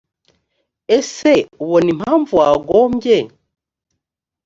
[0.97, 3.17] ese ubona impamvu wagombye